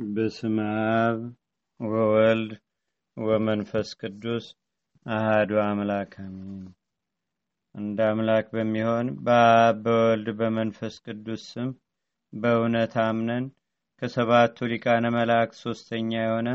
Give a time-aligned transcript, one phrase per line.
[0.00, 0.56] በስመ
[0.98, 1.18] አብ
[1.80, 2.52] ወወልድ
[3.16, 4.44] ወመንፈስ ቅዱስ
[5.06, 6.62] አህዱ አምላክ አሜን።
[7.74, 11.68] እንደ አምላክ በሚሆን በአብ በወልድ በመንፈስ ቅዱስ ስም
[12.32, 13.44] በእውነት አምነን
[14.02, 16.48] ከሰባቱ ሊቃነ መላእክት ሶስተኛ የሆነ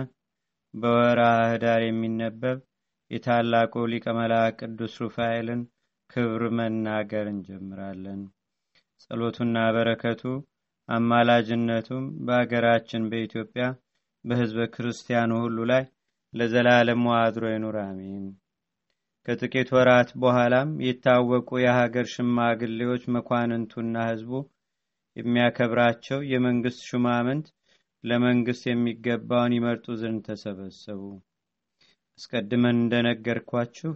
[0.73, 2.59] በወርሃ ኅዳር የሚነበብ
[3.11, 5.61] የታላቁ ሊቀ መላእክት ቅዱስ ሩፋኤልን
[6.09, 8.21] ክብር መናገር እንጀምራለን።
[9.01, 10.23] ጸሎቱና በረከቱ
[10.89, 13.65] አማላጅነቱም በአገራችን በኢትዮጵያ
[14.25, 15.83] በሕዝበ ክርስቲያኑ ሁሉ ላይ
[16.33, 18.25] ለዘላለም አድሮ ይኑር፣ አሜን።
[19.27, 24.31] ከጥቂት ወራት በኋላም የታወቁ የሀገር ሽማግሌዎች መኳንንቱና ሕዝቡ
[25.15, 27.47] የሚያከብራቸው የመንግስት ሹማምንት
[28.03, 31.01] ለመንግስት የሚገባውን ይመርጡ ዘንድ ተሰበሰቡ።
[32.19, 33.91] አስቀድመን እንደነገርኳችሁ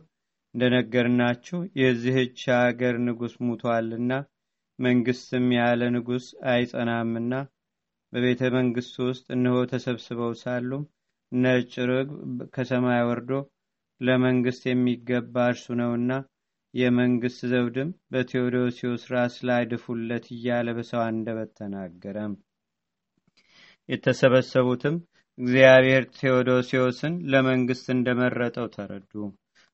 [0.53, 4.11] እንደነገርናችሁ የዚህች ሀገር ንጉሥ ሙቷልና
[4.79, 7.33] መንግስትም ያለ ንጉሥ አይጸናምና
[8.13, 10.83] በቤተ መንግስቱ ውስጥ እነሆ ተሰብስበው ሳሉም
[11.31, 12.21] ነጭ ርግብ
[12.53, 13.31] ከሰማይ ወርዶ
[14.01, 16.11] ለመንግስት የሚገባ እርሱ ነውና
[16.73, 22.33] የመንግስት ዘውድም በቴዎዶሲዎስ ራስ ላይ ድፉለት እያለ በሰው አንደበት ተናገረም።
[23.89, 24.95] የተሰበሰቡትም
[25.37, 29.13] እግዚአብሔር ቴዎዶሲዎስን ለመንግስት እንደመረጠው ተረዱ።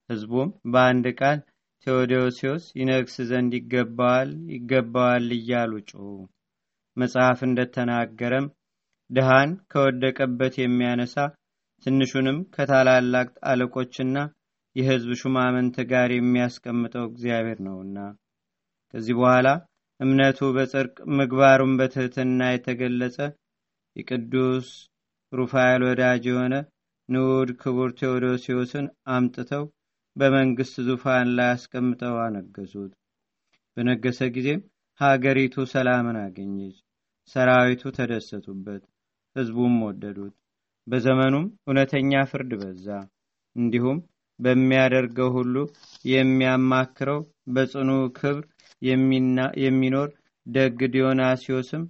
[0.09, 1.39] ህዝቡም በአንድ ቃል
[1.87, 6.05] ቴዎዶሲዎስ ይነግስ ዘንድ ይገባዋል ይገባዋል እያሉ ጮሁ።
[6.97, 8.45] መጽሐፍ እንደተናገረም
[9.09, 11.15] ድሃን ከወደቀበት የሚያነሳ
[11.85, 14.17] ትንሹንም ከታላላቅ አለቆችና
[14.75, 17.97] የህዝብ ሹማምንት ጋር የሚያስቀምጠው እግዚአብሔር ነውና።
[18.93, 19.47] ከዚህ በኋላ
[19.99, 23.17] እምነቱ በጽድቅ ምግባሩን በትህትና የተገለጸ
[23.95, 24.67] የቅዱስ
[25.31, 26.55] ሩፋኤል ወዳጅ የሆነ
[27.09, 29.63] ንዑድ ክቡር ቴዎዶሲዎስን አምጥተው
[30.15, 32.91] በመንግስት ዙፋን ላይ አስቀምጠው አነገሱት።
[33.77, 34.61] በነገሰ ጊዜም
[34.99, 36.75] ሀገሪቱ ሰላምን አገኘች።
[37.35, 38.83] ሰራዊቱ ተደሰቱበት፣
[39.35, 40.33] ህዝቡም ወደዱት።
[40.87, 42.87] በዘመኑም እውነተኛ ፍርድ በዛ።
[43.55, 43.97] እንዲሁም
[44.39, 45.55] በሚያደርገው ሁሉ
[46.11, 47.19] የሚያማክረው
[47.55, 48.43] በጽኑ ክብር
[49.61, 50.09] የሚኖር
[50.45, 51.83] ደግ ዲዮናሲዮስም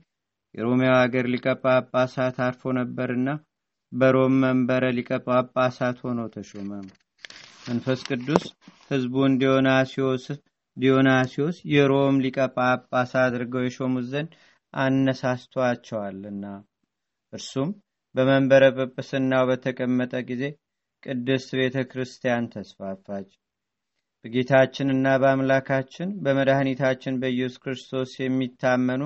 [0.56, 3.30] የሮሜው ሀገር ሊቀ ጳጳሳት አርፎ ነበርና
[3.92, 6.70] በሮም መንበረ ሊቀ ጳጳሳት ሆኖ ተሾመ።
[7.66, 8.44] መንፈስ ቅዱስ
[8.92, 9.32] ህዝቡን
[10.78, 14.32] ዲዮናሲዮስ የሮም ሊቀ ጳጳስ አድርገው የሾሙት ዘንድ
[14.74, 16.46] አነሳስቷቸዋልና
[17.34, 17.70] እርሱም
[18.16, 20.44] በመንበረ ጵጵስናው በተቀመጠ ጊዜ
[21.04, 23.30] ቅድስት ቤተ ክርስቲያን ተስፋፋች።
[24.26, 29.02] በጌታችንና በአምላካችን በመድኃኒታችን በኢየሱስ ክርስቶስ የሚታመኑ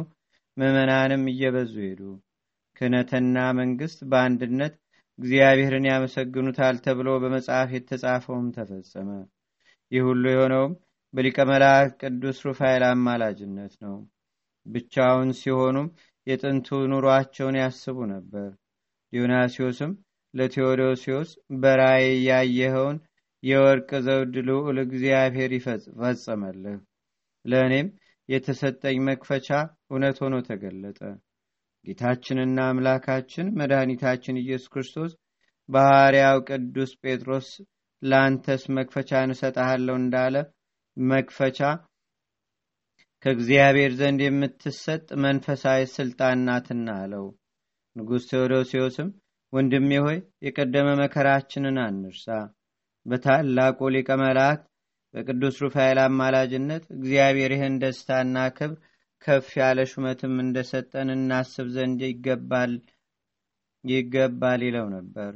[0.58, 2.02] ምዕመናንም እየበዙ ሄዱ።
[2.76, 4.76] ክህነትና መንግስት በአንድነት
[5.20, 9.10] እግዚአብሔርን ያመሰግኑታል ተብሎ በመጽሐፍ የተጻፈውም ተፈጸመ።
[9.92, 10.74] ይህ ሁሉ የሆነውም
[11.14, 13.96] በሊቀ መላእክት ቅዱስ ሩፋኤል አማላጅነት ነው።
[14.66, 15.88] ብቻውን ሲሆኑም
[16.28, 18.50] የጥንቱ ኑሯቸውን ያስቡ ነበር።
[19.14, 19.92] ዲዮናሲዮስም
[20.34, 21.30] ለቴዎዶሲዎስ
[21.62, 22.98] በራእይ ያየኸውን
[23.44, 26.78] የወርቅ ዘውድ ልዑል እግዚአብሔር ይፈጸመልህ፣
[27.46, 27.88] ለእኔም
[28.30, 29.48] የተሰጠኝ መክፈቻ
[29.90, 31.00] እውነት ሆኖ ተገለጠ።
[31.86, 35.12] ጌታችንና አምላካችን መድኃኒታችን ኢየሱስ ክርስቶስ
[35.70, 37.50] በሐዋርያው ቅዱስ ጴጥሮስ
[38.02, 40.36] ለአንተስ መክፈቻ እንሰጠሃለሁ እንዳለ
[40.98, 41.60] መክፈቻ
[43.26, 47.26] ከእግዚአብሔር ዘንድ የምትሰጥ መንፈሳዊ ስልጣን ናትና አለው።
[47.96, 49.10] ንጉሥ ቴዎዶሲዎስም
[49.54, 52.28] ወንድሜ ሆይ የቀደመ መከራችንን አንርሳ።
[53.06, 54.66] በታላቁ ሊቀ መላእክት
[55.14, 58.78] በቅዱስ ሩፋኤል አማላጅነት እግዚአብሔር ይህን ደስታና ክብር
[59.24, 62.74] ከፍ ያለ ሹመትም እንደሰጠን እናስብ ዘንድ ይገባል
[63.84, 65.32] ይገባል ይለው ነበር።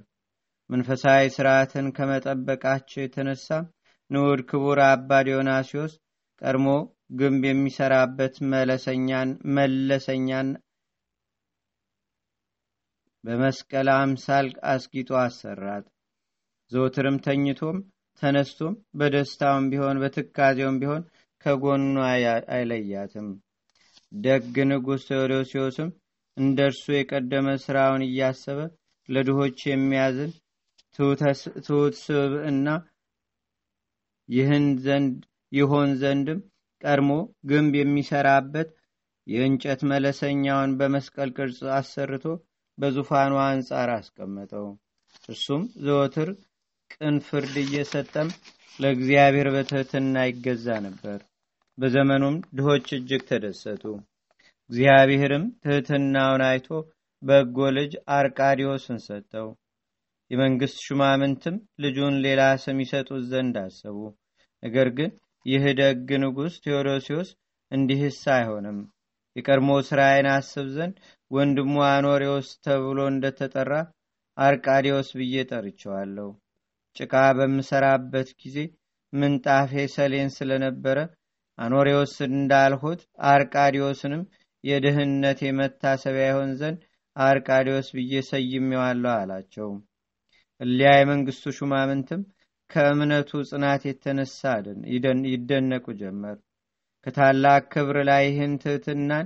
[0.69, 3.47] መንፈሳዊ ስርዓትን ከመጠበቃቸው የተነሳ
[4.11, 5.93] ንዑድ ክቡር አባ ዲዮናሲዎስ
[6.41, 6.67] ቀድሞ
[7.19, 10.47] ግንብ የሚሰራበት መለሰኛን መለሰኛን
[13.23, 15.85] በመስቀል አምሳል አስጊጦ አሰራት።
[16.71, 17.77] ዘወትርም ተኝቶም
[18.21, 21.03] ተነስቶም በደስታውም ቢሆን በትካዜውም ቢሆን
[21.45, 21.95] ከጎኑ
[22.53, 23.27] አይለያትም።
[24.13, 25.89] ደግ ንጉሥ ቴዎዶሲዎስም
[26.37, 28.59] እንደ እርሱ የቀደመ ሥራውን እያሰበ
[29.09, 30.31] ለድሆች የሚያዝን
[30.95, 32.67] ትሑት ስብዕና
[35.51, 36.39] ይሆን ዘንድም
[36.81, 37.11] ቀድሞ
[37.49, 38.69] ግንብ የሚሰራበት
[39.27, 42.25] የእንጨት መለሰኛውን በመስቀል ቅርጽ አሰርቶ
[42.77, 44.65] በዙፋኑ አንጻር አስቀመጠው።
[45.29, 46.29] እርሱም ዘወትር
[46.93, 48.29] ቅን ፍርድ እየሰጠም
[48.79, 51.19] ለእግዚአብሔር በትህትና ይገዛ ነበር።
[51.77, 53.83] በዘመኑም ድሆች እጅግ ተደሰቱ።
[54.69, 56.67] እግዚአብሔርም ትህትናውን አይቶ
[57.23, 59.47] በጎ ልጅ አርቃዲዮስን ሰጠው።
[60.31, 63.97] የመንግሥት ሹማምንትም ልጁን ሌላ ስም ይሰጡት ዘንድ አሰቡ።
[64.63, 65.11] ነገር ግን
[65.45, 67.29] ይህ ደግ ንጉሥ ቴዎዶሲዎስ
[67.71, 68.77] እንዲህስ አይሆንም፣
[69.35, 70.95] የቀድሞ ሥራዬን አስብ ዘንድ
[71.31, 73.71] ወንድሙ አኖሬዎስ ተብሎ እንደተጠራ
[74.37, 76.29] አርቃዲዎስ ብዬ ጠርቸዋለሁ።
[76.95, 78.57] ጭቃ በምሰራበት ጊዜ
[79.13, 80.97] ምንጣፌ ሰሌን ስለነበረ
[81.59, 83.01] አኖሬዎስ እንዳልሁት
[83.31, 84.23] አርቃዲዎስንም
[84.63, 86.79] የድህነት መታሰቢያ ይሆን ዘንድ
[87.15, 89.69] አርቃዲዎስ ብዬ ሰይሜዋለሁ አላቸው።
[90.61, 92.21] እሊያ የመንግስቱ ሹማምንትም
[92.69, 94.41] ከእምነቱ ጽናት የተነሳ
[95.33, 96.37] ይደነቁ ጀመር።
[97.05, 99.25] ከታላቅ ክብር ላይ ይህን ትህትናን፣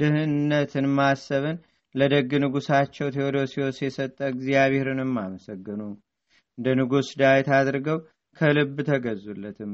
[0.00, 1.56] ድህነትን ማሰብን
[1.94, 5.82] ለደግ ንጉሳቸው ቴዎዶሲዎስ የሰጠ እግዚአብሔርንም አመሰገኑ።
[6.58, 7.98] እንደ ንጉሥ ዳዊት አድርገው
[8.36, 9.72] ከልብ ተገዙለትም።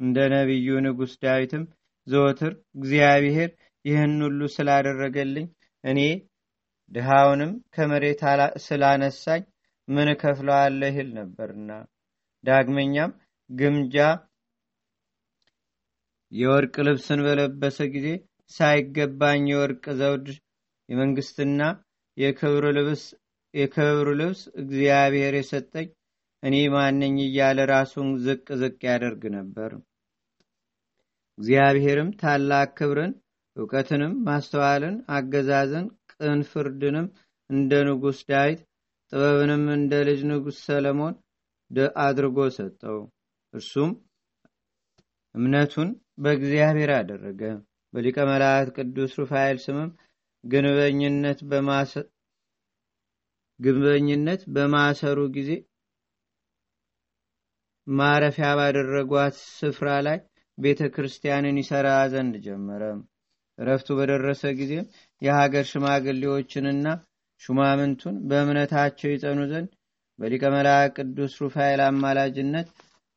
[0.00, 1.64] እንደ ነቢዩ ንጉሥ ዳዊትም
[2.06, 3.50] ዘወትር እግዚአብሔር
[3.84, 5.46] ይህን ሁሉ ስላደረገልኝ
[5.84, 6.00] እኔ
[6.90, 8.22] ድሃውንም ከመሬት
[8.64, 9.42] ስላነሳኝ
[9.88, 11.70] ምን እከፍለዋለሁ ይል ነበርና።
[12.44, 13.12] ዳግመኛም
[13.50, 13.96] ግምጃ
[16.32, 18.08] የወርቅ ልብስን በለበሰ ጊዜ
[18.50, 20.26] ሳይገባኝ የወርቅ ዘውድ
[20.88, 21.60] የመንግስትና
[23.54, 25.88] የክብር ልብስ እግዚአብሔር የሰጠኝ
[26.42, 29.70] እኔ ማነኝ እያለ ራሱን ዝቅ ዝቅ ያደርግ ነበር።
[31.38, 33.12] እግዚአብሔርም ታላቅ ክብርን፣
[33.56, 37.06] እውቀትንም፣ ማስተዋልን፣ አገዛዝን፣ ቅን ፍርድንም
[37.50, 38.60] እንደ ንጉሥ ዳዊት
[39.12, 41.14] ጥበብንም እንደ ልጅ ንጉሥ ሰለሞን
[42.02, 42.98] አድርጎ ሰጠው።
[43.54, 43.90] እርሱም
[45.34, 45.88] እምነቱን
[46.22, 47.42] በእግዚአብሔር አደረገ።
[47.94, 49.90] በሊቀ መላእክት ቅዱስ ሩፋኤል ስምም
[53.60, 55.50] ግንበኝነት በማሰሩ ጊዜ
[57.86, 60.18] ማረፊያ ባደረጓት ስፍራ ላይ
[60.58, 62.82] ቤተ ክርስቲያንን ይሰራ ዘንድ ጀመረ።
[63.58, 64.86] እረፍቱ በደረሰ ጊዜም
[65.22, 66.86] የሀገር ሽማግሌዎችንና
[67.40, 69.70] ሹማምንቱን በእምነታቸው ይጸኑ ዘንድ
[70.18, 72.68] በሊቀ መላእክት ቅዱስ ሩፋኤል አማላጅነት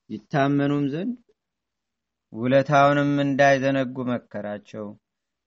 [0.10, 1.16] ይታመኑም ዘንድ
[2.34, 4.86] ውለታውንም እንዳይዘነጉ መከራቸው።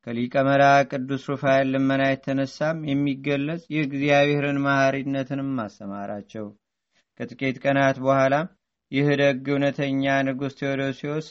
[0.07, 6.47] ከሊቀ መላእክት ቅዱስ ሩፋኤል ልመና የተነሳም የሚገለጽ የእግዚአብሔርን መሐሪነትንም አሰማራቸው።
[7.21, 8.47] ከጥቂት ቀናት በኋላም
[8.93, 11.27] ይህ ደግ እውነተኛ ንጉሥ ቴዎዶሲዎስ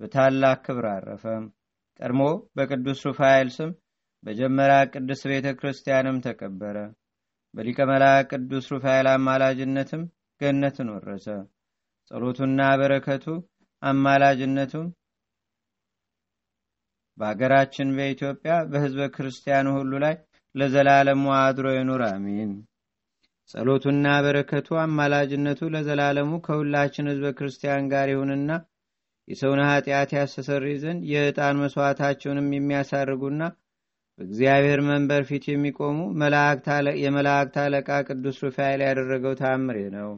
[0.00, 1.24] በታላቅ ክብር አረፈ።
[2.00, 2.22] ቀድሞ
[2.56, 3.70] በቅዱስ ሩፋኤል ስም
[4.24, 6.76] በጀመራ ቅዱስ ቤተ ክርስቲያንም ተቀበረ።
[7.54, 10.02] በሊቀ መላእክት ቅዱስ ሩፋኤል አማላጅነትም
[10.40, 11.26] ገነትን ወረሰ።
[12.10, 13.26] ጸሎቱና በረከቱ
[13.82, 14.86] አማላጅነቱም
[17.18, 20.14] በአገራችን በኢትዮጵያ በሕዝበ ክርስቲያኑ ሁሉ ላይ
[20.54, 22.50] ለዘላለሙ አድሮ ይኑር፣ አሜን።
[23.50, 28.50] ጸሎቱና በረከቱ አማላጅነቱ ለዘላለሙ ከሁላችን ሕዝበ ክርስቲያን ጋር ይሁንና
[29.28, 33.42] የሰውን ኃጢአት ያስተሰሪ ዘንድ የዕጣን መስዋዕታቸውንም የሚያሳርጉና
[34.18, 35.96] በእግዚአብሔር መንበር ፊት የሚቆሙ
[37.04, 40.10] የመላእክት አለቃ ቅዱስ ሩፋኤል ያደረገው ታምሬ ነው።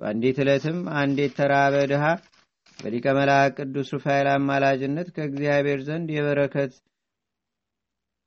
[0.00, 2.04] በአንዲት ዕለትም አንድ የተራበ ድሃ
[2.78, 6.72] በሊቀ መላእክት ቅዱስ ሩፋኤል አማላጅነት ከእግዚአብሔር ዘንድ የበረከት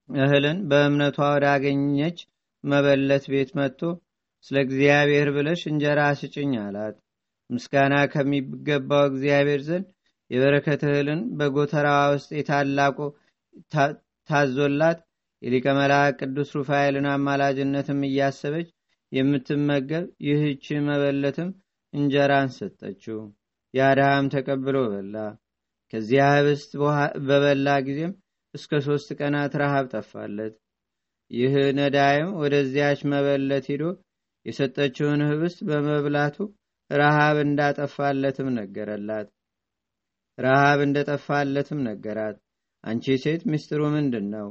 [0.09, 2.19] እህልን በእምነቷ ወዳገኘች
[2.63, 3.81] መበለት ቤት መጥቶ
[4.45, 6.95] ስለ እግዚአብሔር ብለሽ እንጀራ ስጭኝ አላት።
[7.49, 9.87] ምስጋና ከሚገባው እግዚአብሔር ዘንድ
[10.31, 12.97] የበረከት እህልን በጎተራዋ ውስጥ የታላቁ
[14.29, 14.99] ታዞላት
[15.41, 18.67] የሊቀ መላእክት ቅዱስ ሩፋኤልን አማላጅነትም እያሰበች
[19.11, 21.49] የምትመገብ ይህች መበለትም
[21.93, 23.19] እንጀራን ሰጠችው።
[23.73, 25.15] ያድሃም ተቀብሎ በላ።
[25.93, 26.71] ከዚያ ህብስት
[27.27, 28.11] በበላ ጊዜም
[28.53, 30.53] እስከ ሶስት ቀናት ረሃብ ጠፋለት።
[31.31, 33.83] ይህ ነዳይም ወደዚያች መበለት ሂዶ
[34.45, 36.37] የሰጠችውን ህብስት በመብላቱ
[36.89, 39.27] ረሃብ እንዳጠፋለትም ነገረላት።
[40.37, 42.37] ረሃብ እንደጠፋለትም ነገራት።
[42.83, 44.47] አንቺ ሴት ምስጢሩ ምንድን ነው?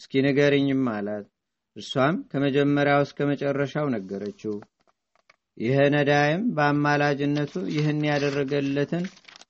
[0.00, 1.26] እስኪ ንገርኝም አላት።
[1.76, 4.54] እርሷም ከመጀመሪያው እስከ መጨረሻው ነገረችው።
[5.58, 9.04] ይህ ነዳይም በአማላጅነቱ ይህን ያደረገለትን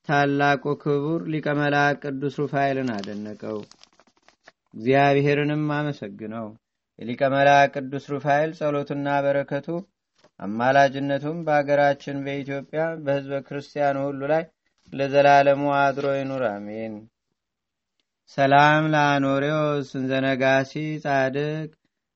[0.06, 3.58] ታላቁ ክቡር ሊቀ መላእክት ቅዱስ ሩፋኤልን አደነቀው።
[4.74, 6.46] እግዚአብሔርንም አመሰግነው።
[6.98, 9.68] የሊቀ መላእክት ቅዱስ ሩፋኤል ጸሎትና በረከቱ
[10.40, 14.44] አማላጅነቱም በአገራችን በኢትዮጵያ በህዝበ ክርስቲያኑ ሁሉ ላይ
[14.92, 16.94] ለዘላለሙ አድሮ ይኑር፣ አሜን።
[18.36, 20.72] ሰላም ለአኖሬዎስ እንዘነጋሲ
[21.04, 21.70] ጻድቅ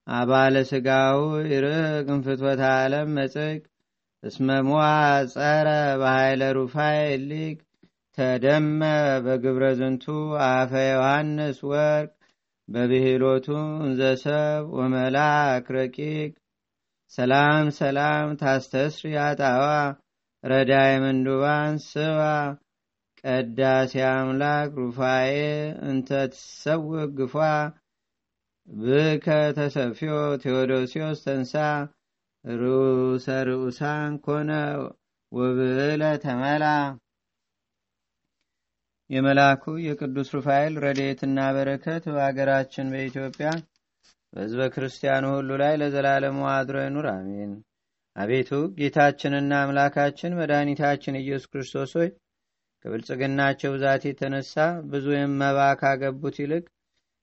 [0.06, 1.20] አባለ ስጋው
[1.52, 3.60] ይርቅ እንፍትወተ ዓለም መጽቅ
[4.22, 4.68] እስመሟ
[5.32, 5.68] ጸረ
[6.00, 7.58] በኃይለ ሩፋኤል ሊቅ
[8.18, 8.80] ተደመ
[9.24, 10.04] በግብረ ዝንቱ
[10.46, 12.10] አፈ ዮሐንስ ወርቅ
[12.68, 13.46] በብሂሎቱ
[13.82, 16.32] እንዘሰብ ወመላክ ረቂቅ።
[17.12, 19.64] ሰላም ሰላም ታስተስሪ አጣዋ
[20.44, 22.20] ረዳይ ምንዱባን ስባ።
[23.22, 25.30] ቀዳሴ አምላክ ሩፋኤ
[25.88, 27.36] እንተ ትሰውቅ ግፏ።
[28.68, 31.54] ብከ ተሰፊዮ ቴዎዶሲዮስ ተንሳ።
[32.44, 34.50] ርኡሰ ርኡሳን ኮነ
[35.32, 36.64] ወብዕለ ተመላ
[39.10, 43.48] የመልአኩ የቅዱስ ሩፋኤል ረድኤትና በረከት በአገራችን በኢትዮጵያ
[44.32, 47.52] በሕዝበ ክርስቲያኑ ሁሉ ላይ ለዘላለሙ አድሮ ይኑር፣ አሜን።
[48.16, 52.08] አቤቱ ጌታችንና አምላካችን መድኃኒታችን ኢየሱስ ክርስቶስ ሆይ
[52.84, 54.54] ከብልጽግናቸው ብዛት የተነሳ
[54.90, 55.06] ብዙ
[55.40, 56.64] መባ ካገቡት ይልቅ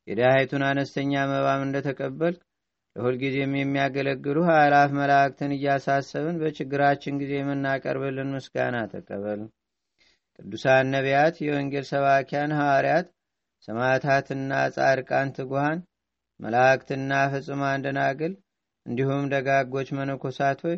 [0.08, 2.40] የድሃይቱን አነስተኛ መባም እንደተቀበልክ
[2.96, 9.42] ለሁልጊዜም የሚያገለግሉ አእላፍ መላእክትን እያሳሰብን በችግራችን ጊዜ የምናቀርብልን ምስጋና ተቀበል።
[10.40, 13.08] ቅዱሳን ነቢያት፣ የወንጌል ሰባኪያን ሐዋርያት፣
[13.68, 15.80] ሰማዕታትና ጻድቃን ትጉሃን፣
[16.40, 18.34] መላእክትና ፍጹማን ደናግል
[18.86, 20.78] እንዲሁም ደጋጎች መነኮሳት ሆይ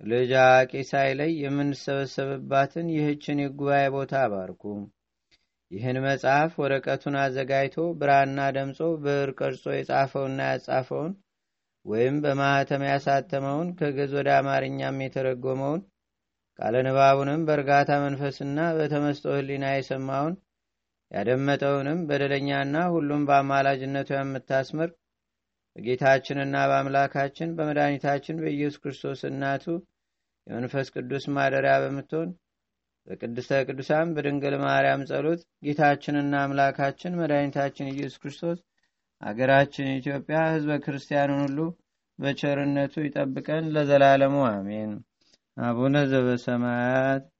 [0.00, 4.62] ልጅ አዋቂ ሳይለይ የምንሰበሰብባትን ይህችን የጉባኤ ቦታ አባርኩ።
[5.70, 11.12] ይህን መጽሐፍ ወረቀቱን አዘጋጅቶ ብራና ደምጾ ብዕር ቀርጾ የጻፈውና ያጻፈውን
[11.86, 15.82] ወይም በማኅተም ያሳተመውን ከግዕዝ ወደ አማርኛም የተረጎመውን
[16.60, 20.34] ቃለ ንባቡንም በእርጋታ መንፈስና በተመስጦ ሕሊና የሰማውን
[21.10, 24.90] ያደመጠውንም በደለኛና ሁሉም በአማላጅነቱ የምታስምር
[25.76, 29.64] በጌታችንና በአምላካችን በመድኃኒታችን በኢየሱስ ክርስቶስ እናቱ
[30.46, 32.30] የመንፈስ ቅዱስ ማደሪያ በምትሆን
[33.08, 38.58] በቅድስተ ቅዱሳን በድንግል ማርያም ጸሎት ጌታችንና አምላካችን መድኃኒታችን ኢየሱስ ክርስቶስ
[39.22, 41.58] አገራችን ኢትዮጵያ ሕዝበ ክርስቲያኑን ሁሉ
[42.18, 44.92] በቸርነቱ ይጠብቀን ለዘላለሙ አሜን።
[45.62, 47.32] ابوالنضر به سمعت